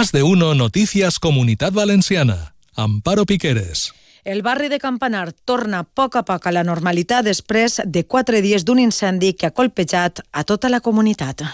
[0.00, 2.54] Más de uno Noticias Comunitat Valenciana.
[2.74, 3.92] Amparo Piqueres.
[4.24, 8.40] El barri de Campanar torna a poc a poc a la normalitat després de quatre
[8.40, 11.44] dies d'un incendi que ha colpejat a tota la comunitat.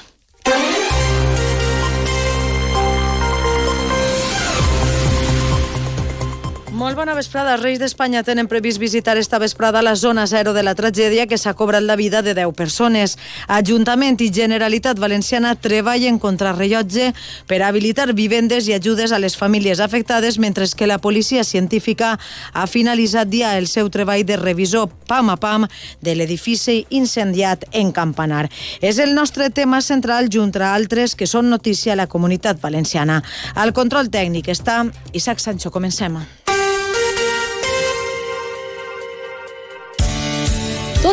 [6.87, 7.57] Molt bona vesprada.
[7.57, 11.35] Els Reis d'Espanya tenen previst visitar esta vesprada la zona zero de la tragèdia que
[11.35, 13.17] s'ha cobrat la vida de 10 persones.
[13.51, 17.09] Ajuntament i Generalitat Valenciana treballen contra rellotge
[17.51, 22.21] per habilitar vivendes i ajudes a les famílies afectades, mentre que la policia científica
[22.53, 25.67] ha finalitzat ja el seu treball de revisor pam a pam
[26.01, 28.47] de l'edifici incendiat en Campanar.
[28.81, 33.25] És el nostre tema central junt a altres que són notícia a la comunitat valenciana.
[33.57, 35.75] Al control tècnic està Isaac Sancho.
[35.75, 36.23] Comencem.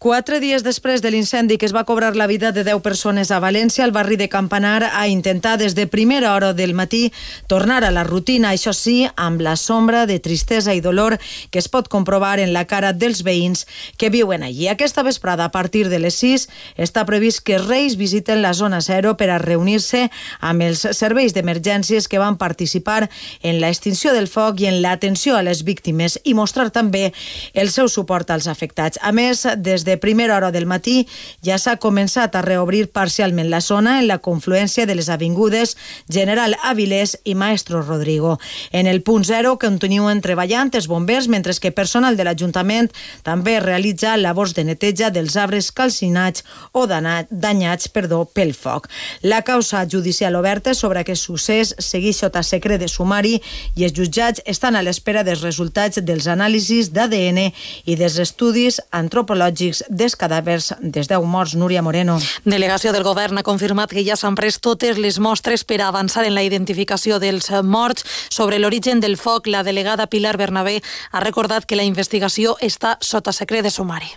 [0.00, 3.36] Quatre dies després de l'incendi que es va cobrar la vida de 10 persones a
[3.36, 7.12] València, el barri de Campanar ha intentat des de primera hora del matí
[7.52, 11.18] tornar a la rutina, això sí, amb la sombra de tristesa i dolor
[11.50, 13.66] que es pot comprovar en la cara dels veïns
[14.00, 14.70] que viuen allí.
[14.72, 16.48] Aquesta vesprada, a partir de les 6,
[16.80, 20.06] està previst que Reis visiten la zona zero per a reunir-se
[20.40, 23.10] amb els serveis d'emergències que van participar
[23.42, 27.12] en l'extinció del foc i en l'atenció a les víctimes i mostrar també
[27.52, 28.96] el seu suport als afectats.
[29.04, 31.08] A més, des de de primera hora del matí
[31.42, 35.76] ja s'ha començat a reobrir parcialment la zona en la confluència de les avingudes
[36.08, 38.38] General Avilés i Maestro Rodrigo.
[38.70, 42.90] En el punt zero continuen treballant els bombers, mentre que personal de l'Ajuntament
[43.26, 48.86] també realitza labors de neteja dels arbres calcinats o danyats perdó, pel foc.
[49.22, 53.40] La causa judicial oberta sobre aquest succés segueix sota secret de sumari
[53.74, 59.79] i els jutjats estan a l'espera dels resultats dels anàlisis d'ADN i dels estudis antropològics
[59.88, 61.54] dels cadàvers des 10 morts.
[61.54, 62.18] Núria Moreno.
[62.44, 66.34] Delegació del govern ha confirmat que ja s'han pres totes les mostres per avançar en
[66.34, 68.04] la identificació dels morts.
[68.30, 70.80] Sobre l'origen del foc, la delegada Pilar Bernabé
[71.12, 74.10] ha recordat que la investigació està sota secret de sumari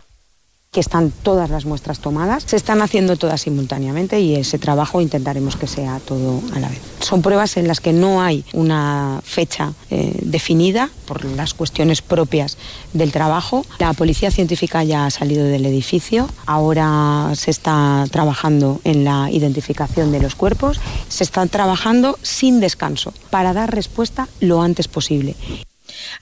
[0.73, 5.56] que están todas las muestras tomadas, se están haciendo todas simultáneamente y ese trabajo intentaremos
[5.56, 6.81] que sea todo a la vez.
[7.00, 12.57] Son pruebas en las que no hay una fecha eh, definida por las cuestiones propias
[12.91, 13.66] del trabajo.
[13.78, 20.11] La policía científica ya ha salido del edificio, ahora se está trabajando en la identificación
[20.11, 25.35] de los cuerpos, se está trabajando sin descanso para dar respuesta lo antes posible.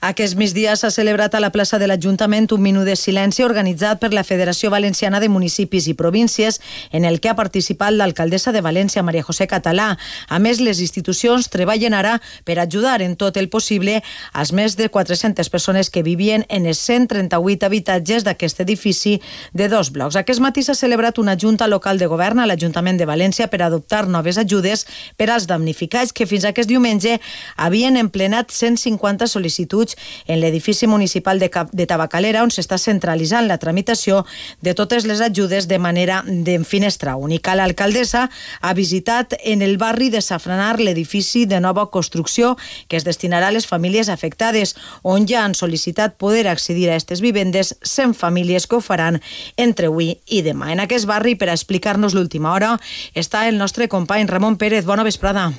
[0.00, 4.12] Aquest migdia s'ha celebrat a la plaça de l'Ajuntament un minut de silenci organitzat per
[4.12, 6.60] la Federació Valenciana de Municipis i Províncies
[6.90, 9.96] en el que ha participat l'alcaldessa de València, Maria José Català.
[10.28, 14.00] A més, les institucions treballen ara per ajudar en tot el possible
[14.32, 19.18] als més de 400 persones que vivien en els 138 habitatges d'aquest edifici
[19.52, 20.16] de dos blocs.
[20.16, 24.06] Aquest matí s'ha celebrat una junta local de govern a l'Ajuntament de València per adoptar
[24.08, 27.18] noves ajudes per als damnificats que fins aquest diumenge
[27.56, 29.96] havien emplenat 150 sol·licituds sol·licituds
[30.26, 34.24] en l'edifici municipal de, Cap de Tabacalera, on s'està centralitzant la tramitació
[34.60, 37.54] de totes les ajudes de manera de finestra única.
[37.54, 38.28] L'alcaldessa
[38.60, 42.56] ha visitat en el barri de Safranar l'edifici de nova construcció
[42.88, 47.20] que es destinarà a les famílies afectades, on ja han sol·licitat poder accedir a aquestes
[47.20, 49.20] vivendes 100 famílies que ho faran
[49.56, 50.72] entre avui i demà.
[50.72, 52.76] En aquest barri, per explicar-nos l'última hora,
[53.14, 54.84] està el nostre company Ramon Pérez.
[54.86, 55.50] Bona vesprada.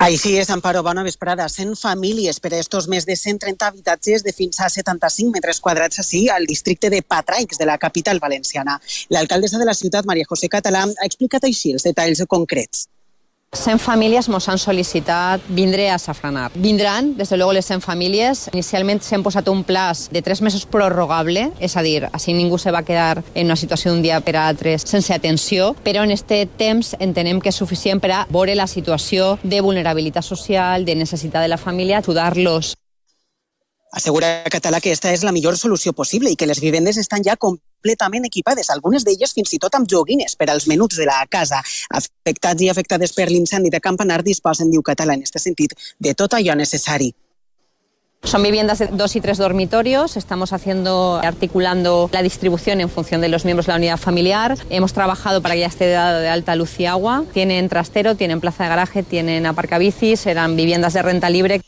[0.00, 1.48] Així és, Amparo, bona vesprada.
[1.48, 6.02] 100 famílies per a estos més de 130 habitatges de fins a 75 metres quadrats
[6.04, 8.78] així al districte de Patraix, de la capital valenciana.
[9.10, 12.88] L'alcaldessa de la ciutat, Maria José Català, ha explicat així els detalls concrets.
[13.50, 16.52] 100 famílies ens han sol·licitat vindre a Safranar.
[16.54, 18.44] Vindran, des de luego, les 100 famílies.
[18.52, 22.70] Inicialment s'han posat un plaç de 3 mesos prorrogable, és a dir, així ningú se
[22.70, 26.54] va quedar en una situació d'un dia per a altre sense atenció, però en aquest
[26.56, 31.42] temps entenem que és suficient per a veure la situació de vulnerabilitat social, de necessitat
[31.42, 32.76] de la família, ajudar-los
[33.92, 37.34] Assegura Català que esta és la millor solució possible i que les vivendes estan ja
[37.34, 37.69] completament
[38.24, 41.62] equipades, algunes d'elles fins i tot amb joguines per als menuts de la casa.
[41.90, 46.34] Afectats i afectades per l'incendi de Campanar disposen, diu Català, en aquest sentit, de tot
[46.34, 47.12] allò necessari.
[48.22, 50.16] Son viviendas de dos y tres dormitorios.
[50.16, 54.58] Estamos haciendo, articulando la distribución en función de los miembros de la unidad familiar.
[54.68, 57.24] Hemos trabajado para que ya esté dado de alta luz y agua.
[57.32, 61.62] Tienen trastero, tienen plaza de garaje, tienen aparcabicis, eran viviendas de renta libre.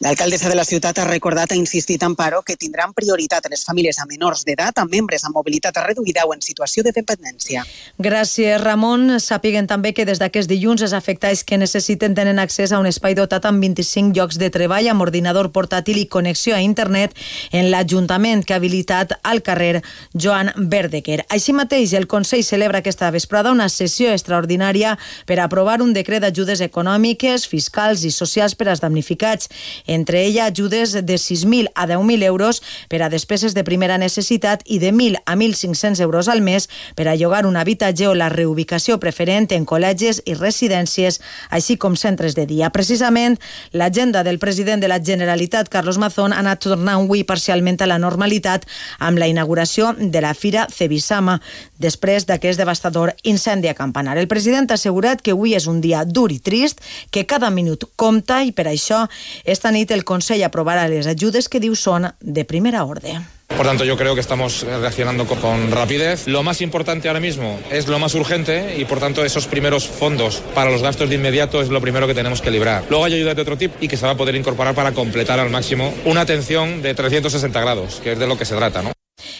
[0.00, 3.98] L'alcaldessa de la ciutat ha recordat, ha insistit en Paro, que tindran prioritat les famílies
[4.00, 7.66] a menors d'edat, amb membres amb mobilitat reduïda o en situació de dependència.
[8.00, 9.18] Gràcies, Ramon.
[9.20, 13.12] Sàpiguen també que des d'aquest dilluns els afectats que necessiten tenen accés a un espai
[13.18, 17.12] dotat amb 25 llocs de treball amb ordinador portàtil i connexió a internet
[17.52, 19.82] en l'Ajuntament que ha habilitat al carrer
[20.16, 21.26] Joan Verdeguer.
[21.28, 24.96] Així mateix, el Consell celebra aquesta vesprada una sessió extraordinària
[25.28, 29.52] per aprovar un decret d'ajudes econòmiques, fiscals i socials per als damnificats
[29.90, 34.78] entre ella ajudes de 6.000 a 10.000 euros per a despeses de primera necessitat i
[34.78, 39.00] de 1.000 a 1.500 euros al mes per a llogar un habitatge o la reubicació
[39.02, 41.18] preferent en col·legis i residències,
[41.50, 42.70] així com centres de dia.
[42.70, 43.40] Precisament,
[43.72, 47.98] l'agenda del president de la Generalitat, Carlos Mazón, ha anat tornant avui parcialment a la
[47.98, 48.68] normalitat
[49.00, 51.40] amb la inauguració de la Fira Cebisama,
[51.82, 54.18] després d'aquest devastador incendi a Campanar.
[54.18, 56.78] El president ha assegurat que avui és un dia dur i trist,
[57.10, 59.06] que cada minut compta i per això
[59.44, 63.16] esta nit nit el Consell aprovarà les ajudes que diu són de primera ordre.
[63.50, 66.28] Por tanto, yo creo que estamos reaccionando con rapidez.
[66.28, 70.40] Lo más importante ahora mismo es lo más urgente y, por tanto, esos primeros fondos
[70.54, 72.84] para los gastos de inmediato es lo primero que tenemos que librar.
[72.88, 75.40] Luego hay ayudas de otro tipo y que se va a poder incorporar para completar
[75.40, 78.92] al máximo una atención de 360 grados, que es de lo que se trata, ¿no?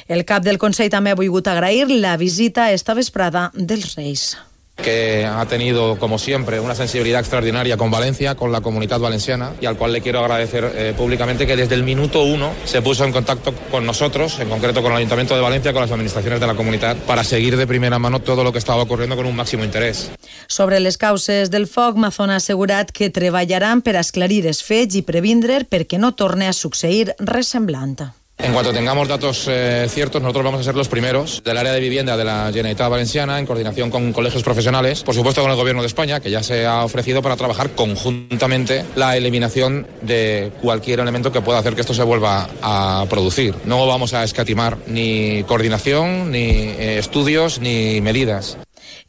[0.09, 4.35] El cap del Consell també ha volgut agrair la visita esta vesprada dels Reis
[4.83, 9.67] que ha tenido, como siempre, una sensibilidad extraordinaria con Valencia, con la comunidad valenciana, y
[9.67, 13.13] al cual le quiero agradecer eh, públicamente que desde el minuto uno se puso en
[13.13, 16.55] contacto con nosotros, en concreto con el Ayuntamiento de Valencia, con las administraciones de la
[16.55, 20.11] comunidad, para seguir de primera mano todo lo que estaba ocurriendo con un máximo interés.
[20.47, 25.03] Sobre les causes del foc, Mazón ha assegurat que treballaran per esclarir els fets i
[25.03, 27.51] previndre'r perquè no torni a succeir res.
[28.43, 31.81] En cuanto tengamos datos eh, ciertos, nosotros vamos a ser los primeros del área de
[31.81, 35.83] vivienda de la Generalitat Valenciana, en coordinación con colegios profesionales, por supuesto con el Gobierno
[35.83, 41.31] de España, que ya se ha ofrecido para trabajar conjuntamente la eliminación de cualquier elemento
[41.31, 43.55] que pueda hacer que esto se vuelva a producir.
[43.67, 48.57] No vamos a escatimar ni coordinación, ni eh, estudios, ni medidas.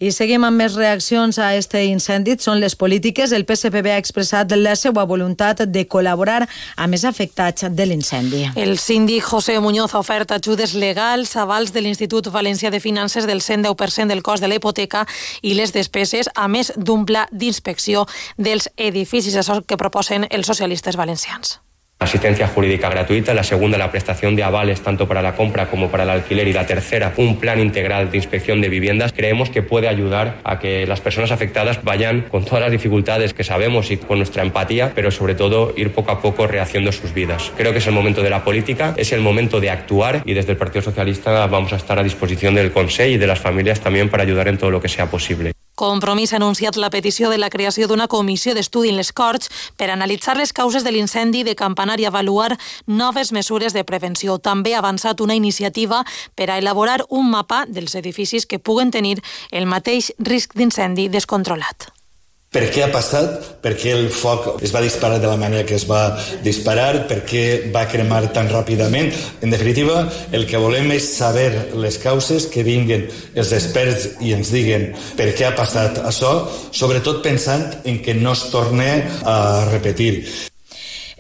[0.02, 2.34] I seguim amb més reaccions a este incendi.
[2.42, 3.30] Són les polítiques.
[3.38, 6.40] El PSPB ha expressat la seva voluntat de col·laborar
[6.82, 8.48] amb els afectats de l'incendi.
[8.58, 13.46] El síndic José Muñoz ha ofert ajudes legals, avals de l'Institut Valencià de Finances del
[13.46, 15.06] 110% del cost de la hipoteca
[15.46, 18.08] i les despeses, a més d'un pla d'inspecció
[18.38, 19.38] dels edificis.
[19.38, 21.62] Això que proposen els socialistes valencians
[22.02, 26.04] asistencia jurídica gratuita, la segunda la prestación de avales tanto para la compra como para
[26.04, 29.88] el alquiler y la tercera un plan integral de inspección de viviendas, creemos que puede
[29.88, 34.18] ayudar a que las personas afectadas vayan con todas las dificultades que sabemos y con
[34.18, 37.52] nuestra empatía, pero sobre todo ir poco a poco rehaciendo sus vidas.
[37.56, 40.52] Creo que es el momento de la política, es el momento de actuar y desde
[40.52, 44.10] el Partido Socialista vamos a estar a disposición del Consejo y de las familias también
[44.10, 45.54] para ayudar en todo lo que sea posible.
[45.82, 49.50] Compromís ha anunciat la petició de la creació d'una comissió d'estudi en les Corts
[49.82, 52.52] per analitzar les causes de l'incendi de Campanar i avaluar
[52.86, 54.36] noves mesures de prevenció.
[54.38, 56.04] També ha avançat una iniciativa
[56.38, 61.90] per a elaborar un mapa dels edificis que puguen tenir el mateix risc d'incendi descontrolat.
[62.52, 63.46] Per què ha passat?
[63.64, 66.02] Per què el foc es va disparar de la manera que es va
[66.44, 67.06] disparar?
[67.08, 69.08] Per què va cremar tan ràpidament?
[69.40, 70.02] En definitiva,
[70.36, 71.48] el que volem és saber
[71.80, 73.08] les causes, que vinguin
[73.40, 76.36] els experts i ens diguen per què ha passat això,
[76.76, 79.38] sobretot pensant en que no es torni a
[79.72, 80.26] repetir.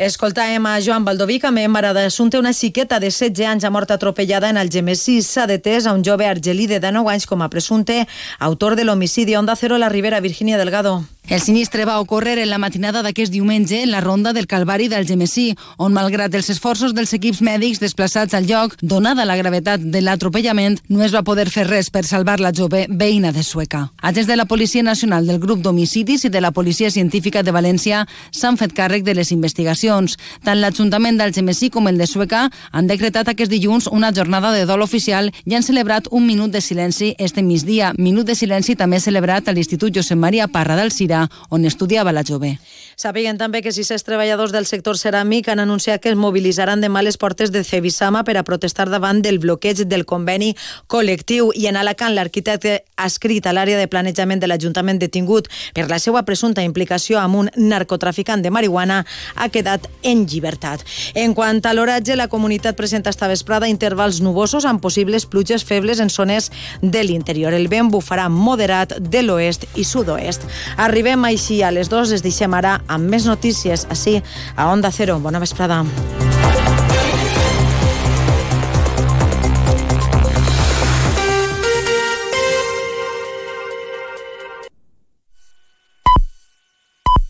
[0.01, 4.49] Escoltàvem a Joan Baldoví, també mare d'assumpte, una xiqueta de 16 anys ha mort atropellada
[4.49, 5.19] en el Gemesí.
[5.21, 7.99] S'ha detès a un jove argelí de 19 anys com a presumpte
[8.39, 9.37] autor de l'homicidi.
[9.37, 11.03] Onda Cero, la Ribera, Virginia Delgado.
[11.29, 15.05] El sinistre va ocórrer en la matinada d'aquest diumenge en la ronda del Calvari del
[15.07, 20.01] Gemesí, on, malgrat els esforços dels equips mèdics desplaçats al lloc, donada la gravetat de
[20.01, 23.91] l'atropellament, no es va poder fer res per salvar la jove veïna de Sueca.
[24.01, 28.03] Agents de la Policia Nacional del Grup d'Homicidis i de la Policia Científica de València
[28.31, 30.17] s'han fet càrrec de les investigacions.
[30.43, 34.65] Tant l'Ajuntament del Gemesí com el de Sueca han decretat aquest dilluns una jornada de
[34.65, 37.93] dol oficial i han celebrat un minut de silenci este migdia.
[37.97, 42.11] Minut de silenci també celebrat a l'Institut Josep Maria Parra del Cira Rovira, on estudiava
[42.11, 42.57] la jove.
[43.01, 47.15] Sabien també que 600 treballadors del sector ceràmic han anunciat que es mobilitzaran demà les
[47.17, 50.51] portes de Cebisama per a protestar davant del bloqueig del conveni
[50.85, 51.47] col·lectiu.
[51.57, 56.21] I en Alacant, l'arquitecte escrit a l'àrea de planejament de l'Ajuntament detingut per la seva
[56.27, 58.99] presumpta implicació amb un narcotraficant de marihuana
[59.33, 60.85] ha quedat en llibertat.
[61.15, 66.03] En quant a l'oratge, la comunitat presenta esta vesprada intervals nubosos amb possibles pluges febles
[66.05, 66.51] en zones
[66.83, 67.57] de l'interior.
[67.57, 70.45] El vent bufarà moderat de l'oest i sud-oest.
[70.77, 74.19] Arribem així a les dues, es deixem ara amb més notícies així
[74.55, 75.19] a Onda Cero.
[75.23, 75.83] Bona vesprada.